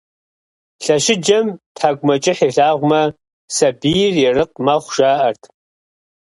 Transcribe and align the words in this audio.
Лъэщыджэм 0.83 1.45
тхьэкӀумэкӀыхь 1.75 2.43
илъагъумэ, 2.47 3.01
сабийр 3.55 4.15
ерыкъ 4.29 4.57
мэхъу, 4.65 4.93
жаӀэрт. 4.95 5.43